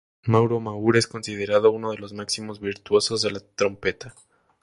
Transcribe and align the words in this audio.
Mauro 0.23 0.59
Maur 0.59 0.97
es 0.97 1.05
considerado 1.05 1.69
uno 1.69 1.91
de 1.91 1.99
los 1.99 2.11
máximos 2.11 2.59
virtuosos 2.59 3.21
de 3.21 3.29
la 3.33 3.39
trompeta. 3.39 4.15